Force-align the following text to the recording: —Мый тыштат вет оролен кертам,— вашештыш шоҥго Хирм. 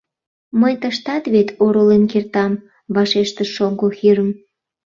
—Мый 0.61 0.73
тыштат 0.81 1.23
вет 1.33 1.49
оролен 1.63 2.03
кертам,— 2.11 2.53
вашештыш 2.95 3.49
шоҥго 3.55 3.87
Хирм. 3.97 4.29